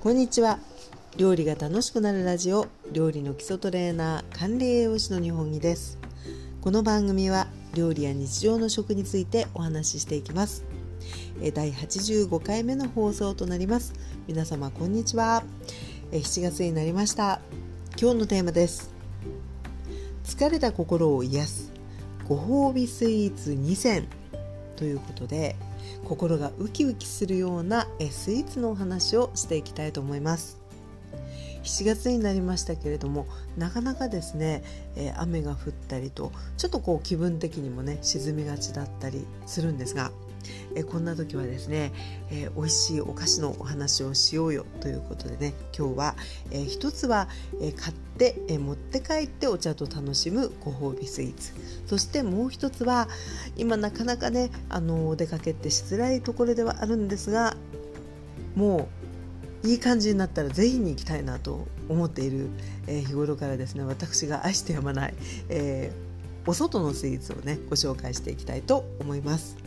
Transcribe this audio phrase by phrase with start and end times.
[0.00, 0.58] こんにちは。
[1.18, 5.98] 料理が楽しくなるラジオ料理の基礎トレーナー管理栄養士の日本木です。
[6.62, 10.64] この番組は料理や日常の食についてお話ししていきます。
[11.52, 13.92] 第85回目の放送となります。
[14.26, 15.44] 皆様こんにちは。
[16.12, 17.42] 7月になりました。
[18.00, 18.94] 今日のテーマです。
[20.24, 21.72] 疲れた心を癒す。
[22.26, 24.08] ご褒美スイーツ2選。
[24.76, 25.56] ということで
[26.04, 30.60] 心がウキウキするようなスイーツのお話をしていきたいと思います。
[31.62, 33.26] 7月になりましたけれども
[33.58, 34.62] なかなかですね、
[34.96, 40.10] え、雨が降ったりとちょっとこう気分的にもね沈みがちだったりするんですが
[40.74, 41.92] えこんな時はですね、
[42.30, 46.16] えー、美味しいお菓子のお話をしようよということでね今日は、
[46.50, 47.28] えー、一つは、
[47.60, 51.54] えー、買って、え持って帰ってお茶と楽しむご褒美スイーツ
[51.86, 53.08] そしてもう一つは
[53.56, 57.56] 今なかなかねあのお出かけってしづらいところではあるんですが
[58.54, 58.88] も
[59.64, 62.48] ういい感じになったらぜひに行きたいなと思っている、
[62.86, 65.14] え日頃からですね私が愛してやまない、
[65.50, 65.92] え
[66.46, 69.59] お外のスイーツをねご紹介していきたいと思います。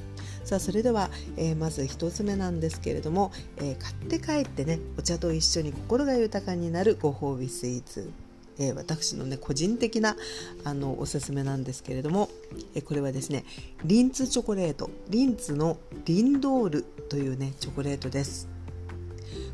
[0.44, 8.12] さあそれでは、えー、まず1つ目なんですけれども、えー、買って帰ってねお茶と一緒に心が豊かになるご褒美スイーツ。
[8.60, 10.16] えー、私のね個人的な
[10.64, 12.30] あのおすすめなんですけれども、
[12.76, 13.46] え、これはですね
[13.84, 14.92] リンツチョコレート。
[15.10, 18.53] リンツのリンドールというねチョコレートです。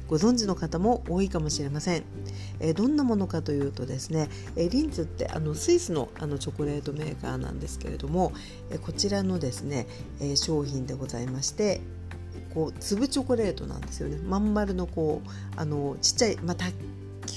[0.09, 2.03] ご存知の方も多いかもしれません、
[2.59, 8.33] えー、どんなものかというとですね、えー、リンツってあのスイスのあのチョコレートメーカーなんですけれども、
[8.71, 9.87] えー、こちらのですね、
[10.19, 11.81] え商品でございまして
[12.53, 14.17] こう粒チョコレートなんですよね。
[14.17, 16.55] まん丸のこうあのちっちゃい、まあ、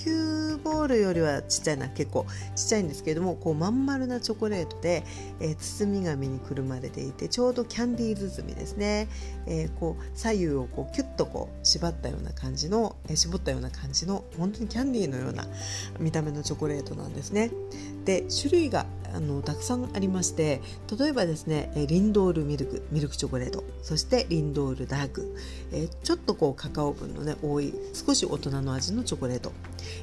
[0.02, 5.04] 球ボールよりはちっちゃいな結構ちっちゃいんですけれどもこうまん丸なチョコレートで、
[5.40, 9.08] えー、包み紙にくるまれていてちょうどキャンディー包みですね、
[9.46, 15.44] えー、こう左右をこうキュッとこう縛ったような感じの、えー、絞ったような感じの本当にキャンディーのような
[15.98, 17.50] 見た目のチョコレートなんですね。
[18.04, 20.60] で種類があのたくさんありまして
[20.98, 25.36] 例えばですねリンドールミルクミルクチョコレートそしてリンドールダーク、
[25.72, 29.52] え、ちょっとこうカカオ分のね多い少し大人の味のチョコレート、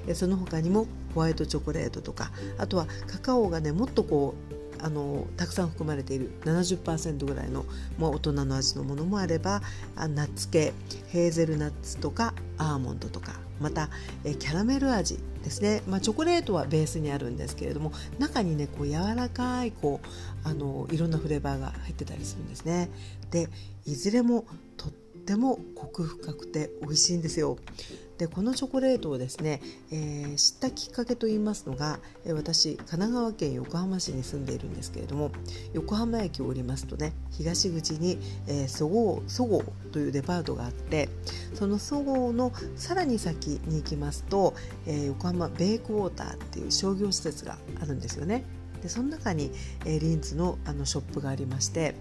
[0.07, 7.65] え、その他にもホワイトチョコレートとかあとはカカオがねもっとこうあのたくさん含まれている70%ぐらいの、
[7.97, 9.61] もう、大人の味のものもあれば
[9.95, 10.73] ナッツ系
[11.09, 13.89] ヘーゼルナッツとかアーモンドとかまた
[14.23, 22.89] えキャラメル味ですね、まあ、チョコレートはベースにあるんですけれども中にねこう柔らかいこうあのいろんなフレーバーが入ってたりするんですね。
[23.31, 23.49] で
[23.85, 24.45] いずれも
[25.29, 27.59] てもコク深くて美味しいんですよ
[28.17, 35.31] でこのチョコレートをですね、えー、知ったきっかけといいますのが、え私神奈川県横浜市に住んでいるんですけれども
[35.71, 38.17] 横浜駅を降りますとね東口に、
[38.47, 41.07] えー、そごうそごうというデパートがあって
[41.53, 48.43] そのそごうのさらに先に行きますと、えー、横浜ベイクウォーターっていう商業施設があるんですよね。
[48.81, 49.51] でその中に、
[49.85, 51.95] えー、リンツのあのショップがありまして、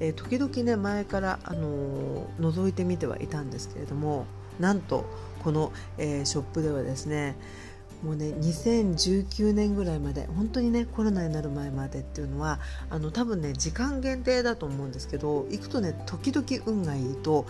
[0.00, 4.26] えー、時々ね前から、あのー、覗いてみてはいたんですけれども
[4.58, 5.04] なんと
[5.42, 7.36] この、えー、ショップではですね
[8.02, 12.58] もうね2019年ぐらいまで本当にねコロナになる前までっていうのは
[12.90, 17.46] あの多分ね時間限定だと思うんですけど行くとね時々運がいいと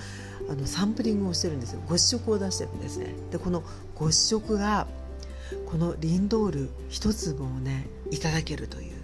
[0.51, 1.81] あのサンプリングをしてるんですよ。
[1.89, 3.15] ご試食を出してるんですね。
[3.31, 3.62] でこの
[3.95, 4.87] ご試食が
[5.67, 9.02] このリンドール一粒をねいただけるという。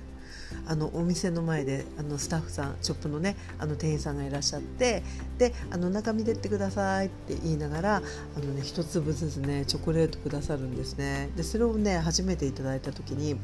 [0.67, 5.03] あのお店の前であのスタッフさんショップのねあの店員さんがいらっしゃって
[5.39, 8.01] であの中見てってくださいって言いながらあ
[8.41, 11.31] の、ね、一粒ずつねチョコレートくださるんですね。
[11.37, 13.37] でそれをね初めていただいた時に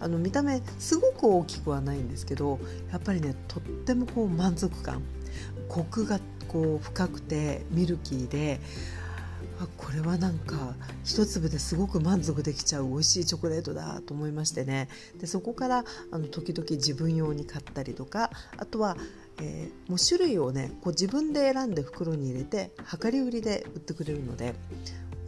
[0.00, 2.58] あの見た目すごく大きくはないんですけど
[2.90, 5.02] やっぱりねとってもこう満足感。
[5.68, 6.18] コクが
[6.48, 8.60] こう深くてミルキーで
[9.60, 14.88] あこれはなんか一粒ですごく満足できちゃう美味しいチョコレートだと思いましてね。
[15.18, 18.96] でそこからあの時々自分用に買ったりとかあとは、
[19.38, 22.70] えー、もう種類をねこう自分で選んで袋に入れて
[23.02, 24.54] 量り売りで売ってくれるので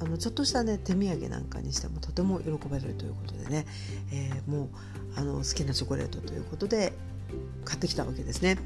[0.00, 3.66] あのちょっとしたね手土産なんかにしてもとても喜ばれるということでね、
[4.12, 4.68] えー、もう
[5.14, 6.94] あの好きなチョコレートということで
[7.64, 8.58] 買ってきたわけですね。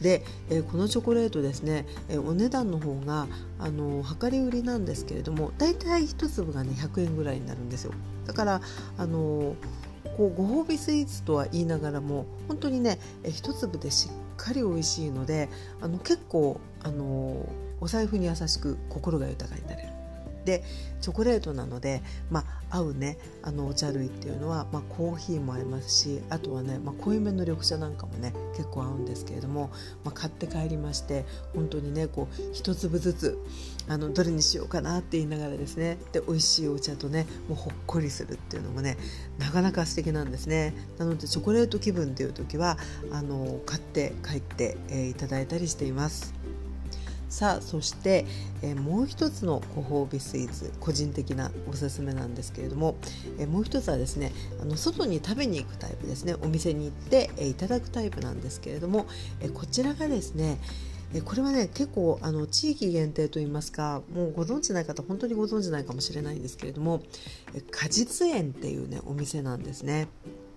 [0.00, 3.26] で、えー、このチョコレートですね、えー、お値段の方が
[3.58, 7.92] あの量り売りなんですけれどもだいたい1粒がね100円ぐらいになるんですよ。
[8.26, 8.60] だから
[8.98, 9.56] あの
[10.16, 15.48] こうご褒美スイーツとは言いながらも本当にね、えー、1粒でしっかり美味しいので
[15.80, 17.46] あの結構あの
[17.80, 19.95] お財布に優しく心が豊かになれる
[20.46, 20.64] で
[21.02, 29.70] チョコレートなので、まあ、合うねあのお茶類っていうのは、まあ、コーヒーも合いますしあとはね、まあ、濃いめの緑茶なんかもね結構合うんですけれども、
[30.04, 33.38] まあ、買って帰りまして本当にねこう一粒ずつ
[33.88, 38.96] あのどれにしようかなって言いながらですねで美味しいお茶とねもうほっこりするっていうのもね
[39.38, 42.78] なかなか素敵なんですねなのでチョコレート気分っていう時は
[43.12, 46.35] あの買って帰って、えー、いただいたりしています。
[47.36, 48.24] さあそして、
[48.62, 52.96] えー、もう一つのご褒美スイーツ個人的なおすすめなんですけれども、
[53.38, 56.34] えー、もう一つはですねあの外に食べに行くタイプですね。
[56.40, 59.04] お店に行って、えー、いただくタイプなんですけれども、
[59.42, 60.58] えこちらがですね
[61.26, 67.02] これはね結構あの地域限定といいますかもうご存知ない方本当にご存知ないかもしれないんですけれども
[67.70, 70.08] 果実園っていうねお店なんですね。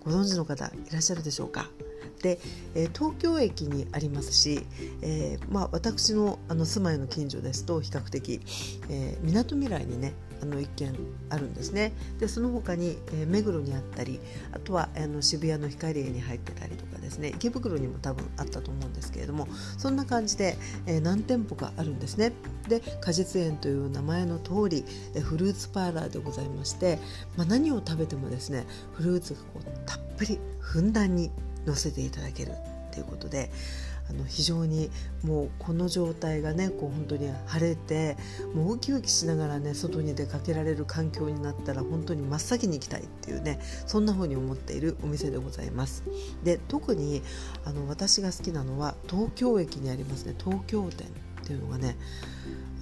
[0.06, 1.70] ご存知の方いらっしゃるでしょうか、
[2.76, 4.66] えー、東京駅にありますし、
[5.02, 8.42] えーまあ、私のあの住まいの近所ですと比較的
[9.22, 10.94] みなとみらいにねあの一軒
[11.30, 11.92] あるんですね。
[12.20, 14.20] でその他に、えー、目黒にあったり
[14.52, 22.34] あとはあの渋谷の光栄に入ってたりとかですね池袋にも多分あったと思うんですけれどもそんな感じで、えー、何店舗かあるんですね。
[22.68, 24.86] で果実園という名前の通り
[25.22, 27.00] フルーツパーラーでございまして、
[27.36, 31.32] まあ、何を食べてもですねフルーツがこうたっぷりふんだんに
[31.70, 32.54] 乗せていただける
[32.92, 33.52] ということで
[34.10, 34.90] あの非常に
[35.24, 38.18] もうこの状態がねこう本当に晴れて
[38.56, 46.04] もうウキウキしながらね外に出かけられる環境になったら本当に真っ先に行きたいっていうねそんな風に思っているお店でございます。
[46.44, 47.22] で特に
[47.66, 51.96] あの私が好きなのは東京駅にありますね東京店っていうのがね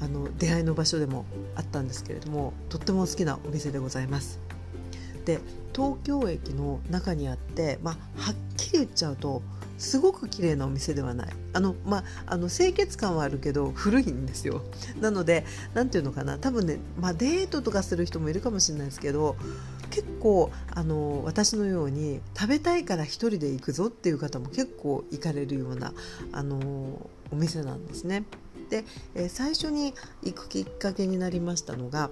[0.01, 1.25] あの出会いの場所でも
[1.55, 4.46] あったんですけれどもとっても好きなお店でございます。
[5.27, 5.41] で
[5.75, 9.41] 東京駅の中にあって、まあ、はっきり言っちゃうと
[9.77, 11.33] すごく綺麗なお店ではない。
[11.53, 14.63] あの、まあ、あの清潔感はあるけど古いんですよ。
[15.01, 16.39] なので何ていうのかな。
[16.39, 19.35] 多分ね、まあ、デートとかする人もいるかもしれないですけど
[19.89, 25.93] 結構あの私のように食べたいから1人で行くぞっていう方も結構行かれるような
[26.31, 26.57] あの
[27.29, 28.23] お店なんですね。
[28.69, 29.93] で、えー、最初に
[30.23, 32.09] 行くきっかけになりましたのが、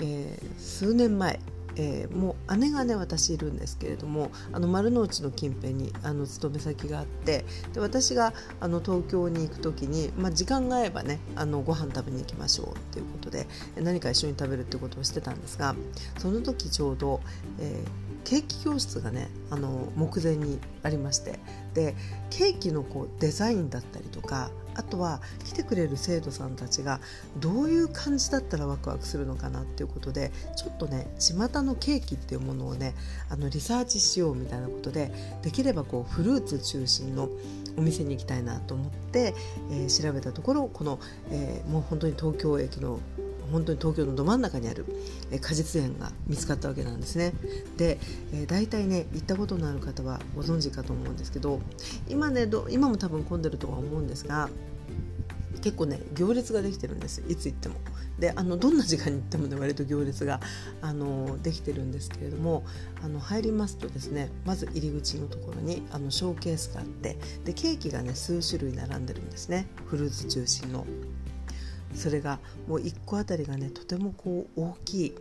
[0.00, 1.40] えー、数年前。
[1.78, 13.46] えー、もう姉がね私いるんですけれどもあの丸の内の近辺にあの勤め先があってで私があの東京に行く時に、まあ、時間が合えばねあのご飯食べに行きましょうっていうことで
[13.76, 15.76] 何か一緒に食べるってことをしてたんですが
[16.18, 17.20] その時ちょうど、
[17.60, 21.38] えーケーキ教室がねあの目前にありまして。
[21.78, 21.94] で
[22.30, 27.00] ケーキのこうデザインだったりとかあとは来てくれる生徒さんたちが
[27.36, 32.94] どういう感じだったらワクワクするのかなっていうことでちょっとね巷のケーキっていうものをね
[33.28, 37.28] あのリサーチしようみたいなことでできればこうフルーツ中心の
[37.76, 39.34] お店に行きたいなと思って、
[39.70, 40.98] えー、調べたところこの、
[41.30, 43.00] えー、もう本当に東京駅の
[43.50, 44.86] 本当に東京のど真ん中にある、
[45.30, 47.32] え果実園が見つかったわけなんですね。
[47.76, 47.98] で、
[48.32, 51.60] えー、大体ね行ったことのある方はご存知かと思うんですけど
[52.08, 54.48] 今ねど今も多分混んでるとは思うんですが
[55.60, 57.76] 結構ね行列ができてるんですいつ行っても。
[58.18, 60.40] であのどんな時間に行ってもね割と行列が
[60.82, 62.64] あのできてるんですけれども
[63.02, 70.86] あの入りますとですねまず入り口のところにあのショーケースがあってでケーキがね数種類並んでるんですねフルーツ中心の。
[71.98, 75.14] それがもう1個あたりがねとてもこう大きい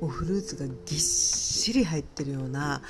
[0.00, 2.82] もうフルーツがぎっしり入ってるような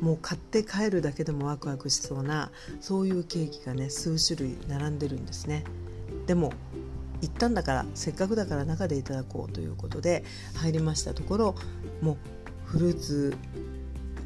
[0.00, 2.50] もう買って帰るだけでもワクワクしそうな
[2.80, 5.64] そういうケーキがね数種類並んでるんですね。
[6.26, 6.52] でも
[7.22, 10.24] 行ったんだからせっかくだから中でいただこうということで
[10.56, 11.54] 入りましたところ
[12.02, 12.16] もう
[12.66, 13.36] フルーツ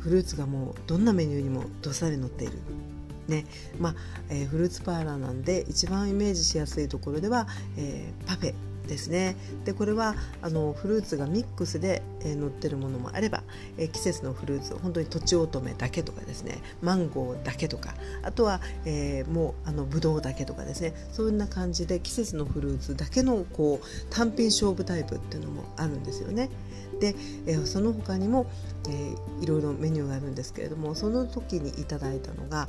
[0.00, 2.54] フルーツがもうどんなメニューにもどっさり乗っている。
[3.28, 3.46] ね
[3.78, 3.94] まあ
[4.28, 7.46] えー、フルーツパーラーなんで一番イメージしやすいところでは、
[7.76, 8.54] えー、パフェ
[8.90, 13.44] ですねでこれはあのフルーツがミックスで、えー、乗ってるものもあれば、
[13.78, 26.50] えー、季節のフルーツ本当にとちおとめだけとかですねマンゴーだけとかあとは、えー、もうあのブドウだけとかですねそんな感じで季節のフルーツだけのこう単品勝負タイプっていうのもあるんですよね。
[27.00, 27.14] で、
[27.46, 28.46] えー、その他にも、
[28.86, 32.68] えー、いろいろメニューがあるんですけれどもその時にいただいたのが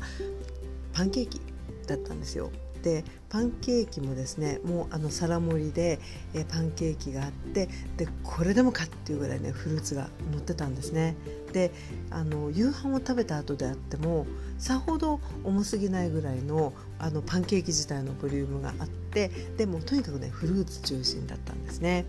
[0.93, 1.41] パンケーキ
[1.87, 2.51] だったんですよ。
[2.81, 5.99] でパンケーキもですねもうあの皿盛りで、
[6.33, 11.15] えパンケーキがあってでこれでもかっていうぐらいねフルーツが乗ってたんですね
[11.53, 11.71] で
[12.09, 14.25] あの夕飯を食べた後であっても
[14.57, 22.05] さほど重すぎないぐらいのあのパンケーキ自体のボリュームがあってでもとにかくねフルーツ中心だったんですね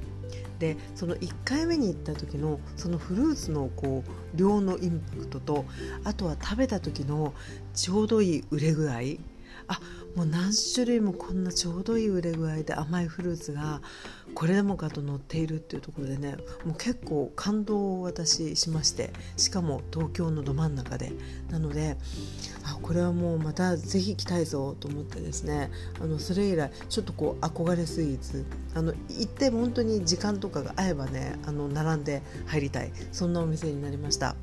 [0.58, 5.64] でその1回目に行った時のそのフルーツのこう量のインパクトと
[6.04, 7.34] あとは食べた時の
[7.74, 8.98] ちょうどいい売れ具合。
[9.68, 9.80] あ
[10.16, 13.80] もう何種類もこんなちょうどいい売れ具合で甘いフルーツが
[14.34, 21.12] これでもかと乗っているっていうところでねもう結構感動を私しましてしかも東京のど真ん中で。
[21.50, 21.98] なので
[22.64, 25.70] あこれはもうまたぜひ来たいぞと思ってですね
[26.00, 32.92] あのそれ以来ちょっとこう憧れスイーツあの行って本当に時間とかが合えばねあの並んで入りたい。
[33.12, 34.34] そんなお店になりました。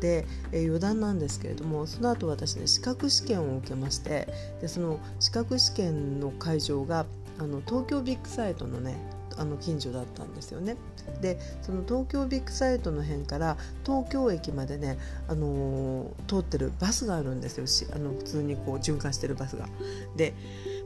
[0.00, 4.28] で、え、余談なんですけれどもその後私ね資格試験を受けまして
[4.60, 7.06] でその資格試験の会場が
[7.38, 8.96] あの東京ビッグサイトのね
[9.36, 10.76] あの近所だったんですよね。
[11.20, 14.98] でその東京ビッグサイトの辺から東京駅までね、
[15.28, 19.68] あのー、通ってるバスがあるんですよあの普通にこう循環してるバスが。
[20.16, 20.34] で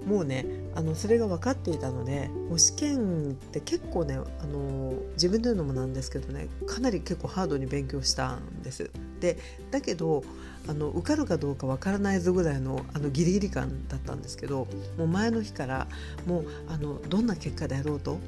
[0.07, 8.91] もうねあのそれが分かっていたのでもう試験って結構ね、あのー、自分で言うのもなんですけどねかなり結構ハードに勉強したんです。
[9.21, 9.37] で
[9.71, 10.23] だけど
[10.69, 15.89] あの受かるかどうかわからないぞぐらいのあのギリギリ感だったんですけどもう前の日から
[16.27, 18.19] もうあのどんな結果であろうと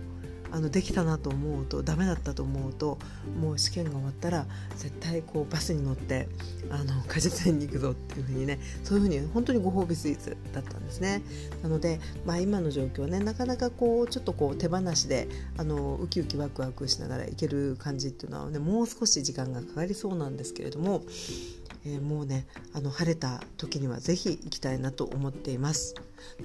[0.53, 2.99] あのできたなと思うとダメだったと思うと
[3.41, 6.29] もう試験が終わったら絶対こうバスに乗って
[6.71, 11.23] あの果実園に行くぞっていうふうにねそういうふうに本当にご褒美スイーツだったんですね。
[11.63, 21.03] なので、まあ、今の状況ねなかなかこうちょっとこう手放しであのウキウキワクワクしながら行ける感じっていうのはねもう少し時間がかかりそうなんですけれども
[21.85, 25.95] えー、もうねあの晴れた時には是非行きたいなと思っています。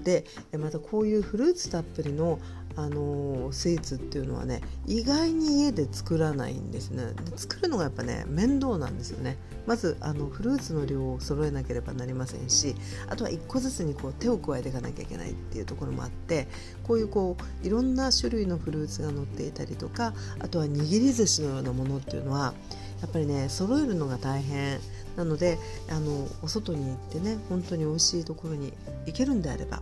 [0.03, 0.25] で
[0.57, 2.39] またこういうフルーツたっぷりの、
[2.75, 7.05] あの、スイーツっていうのはね意外に家で作らないんですね。
[7.29, 9.37] で作るのがやっぱね面倒なんですよね。
[9.65, 12.75] まずあのフルーツの量を揃えなければなりませんし
[13.09, 16.47] あとは1個ずつにこう手を加えていかなきゃいけないっていうところもあって
[16.83, 22.53] こういうこういろんな種類のフルーツが乗っていたりとかあとは握り寿司のようなものっていうのは
[23.01, 24.79] やっぱりね揃えるのが大変。
[25.15, 25.57] なので
[25.89, 28.73] あのお外に行ってね本当に美味しいところに
[29.05, 29.81] 行けるんであれば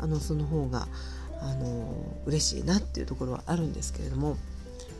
[0.00, 0.86] あのその方が
[1.40, 1.94] あの
[2.26, 4.36] 嬉しいなっていうところはあるんですけれども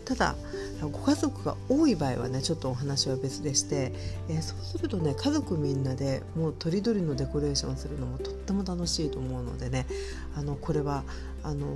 [0.04, 0.34] ただ
[0.80, 3.92] ご家族が多い場合はねちょっとお話は別でして、
[4.30, 9.86] えー、そうするとね家族みんなでもうとりどりのデコレーションするのもとっても楽しいと思うのでね
[10.34, 11.04] あのこれは
[11.42, 11.66] あの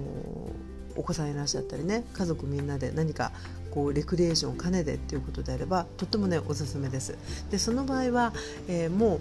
[0.97, 3.33] お子さんいらっしゃったりね家族みんなで何か
[3.71, 7.17] こうレクリエーションを兼ねてっていうことであればとってもねおすすめです。
[7.51, 8.33] でその場合は、
[8.69, 9.21] えー、もう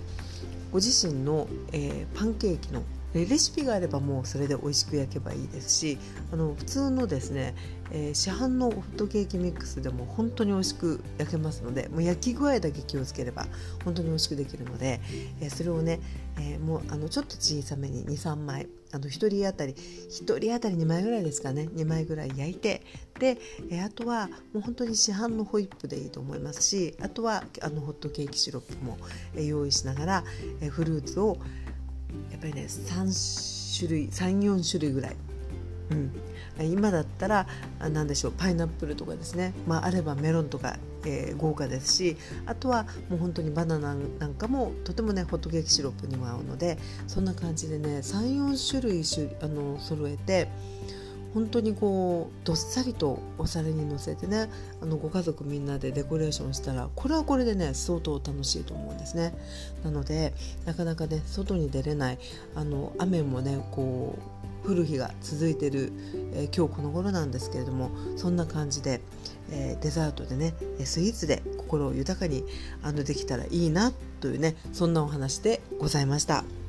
[0.71, 2.83] ご自身の、えー、パンケーキの
[3.13, 5.97] レシピがあればもうそれで美味しく焼けばいいですし
[6.31, 7.55] あの普通のですね、
[7.91, 13.47] えー、市販のホットケーキミックスでも本当に美味しく焼けますのでもう焼き具合だけ気をつければ
[13.83, 15.01] 本当に美味しくできるので、
[15.41, 15.99] えー、それをね、
[16.39, 22.81] えー、もうあのちょっと小さめに23枚あの1人当たり1人当たり2枚ぐらいですかね2枚ぐらい焼いて
[23.19, 23.37] で、
[23.69, 28.97] えあとはもう本当に市販のホイップでいいと思いますしあとはあのホットケーキシロップも、
[29.35, 30.23] え用意しながら、
[30.61, 31.37] えフルーツを
[32.31, 35.15] やっぱりね3種類34種類ぐらい、
[35.91, 36.11] うん、
[36.71, 37.47] 今だったら
[37.79, 46.77] 何でしょうパイナップルとかですね、まあ、あればメロンとか、えー、豪華ですしあとはもう本当にバナナなんかもとてもねホットケーキシロップにも合うので
[47.07, 49.01] そんな感じでね34種類
[49.41, 50.47] あの揃えて
[51.33, 54.49] 本当にこうどっさりとお皿にのせてね
[54.81, 59.33] あのご家族みんなでデコレーションしたらこれはこれでね相当楽しいと思うんですね
[59.83, 60.33] なので
[60.65, 62.19] なかなかね外に出れない
[62.55, 64.17] あの雨もねこ
[64.65, 65.91] う降る日が続いてる、
[66.33, 69.01] えー、今日この頃なんですけれどもそんな感じで、
[69.51, 72.43] えー、デザートでねスイーツで心を豊かに
[72.83, 76.60] あのできたらいいなというねそんなお話でございました。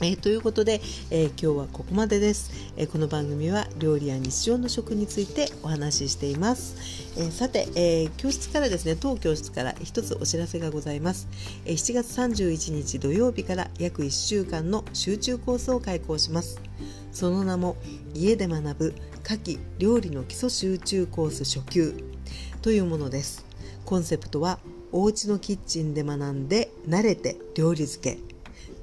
[0.00, 6.76] えー、ということで、えー、今日はここまでです、えー、この番組は料理や日常の食についてお話ししています、
[7.18, 11.26] えさて、え教室からですね当教室から一つお知らせがございます、
[11.64, 16.60] え7月31日土曜日から約1週間の集中コースを開講します。
[17.10, 17.76] その名も
[18.14, 21.94] 家で学ぶ夏季料理の基礎集中コース初級
[22.62, 23.44] というものです。
[23.84, 24.60] コンセプトは
[24.92, 28.37] お家のキッチンで学んで慣れて料理漬け。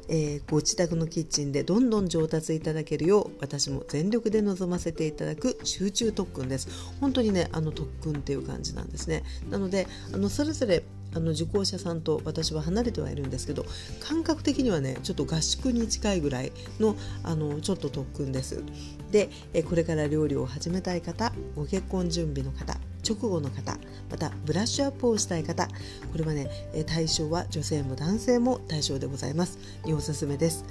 [0.08, 6.68] えー、ご自宅のキッチンでどんどん上達いただけるよう私も全力で臨ませていただく集中特訓です。
[7.00, 9.24] 本当にねあの特訓っていう感じなんですね。
[9.50, 10.84] なのであのそれぞれ
[11.14, 13.66] あの受講者さんと私は離れてはいるんですけど
[14.02, 18.64] 感覚的にはねちょっと合宿に近いぐらいのあのちょっと特訓です。
[19.12, 19.30] で
[19.64, 23.78] これから料理を始めたい方ご結婚準備の方直後の方
[24.10, 25.68] またブラッシュアップをしたい方
[26.12, 26.50] これはね
[26.88, 29.58] 対象は女性も男性も対象でございます。
[29.86, 30.66] におすすめです。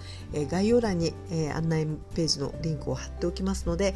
[0.50, 1.14] 概要欄に
[1.54, 3.94] 案内ページのリンクを貼っておきますので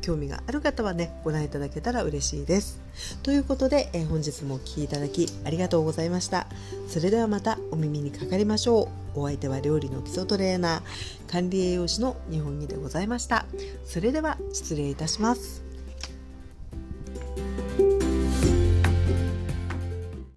[0.00, 2.80] 興味がある方はねご覧いただけたら嬉しいです。
[3.22, 6.46] ということで本日もお聴きいただきありがとうございました。
[6.88, 9.20] それではまたお耳にかかりましょう。
[9.20, 13.46] お相手は料理の基礎トレーナー管理栄養士の日本木でございました。
[13.84, 15.69] それでは失礼いたします。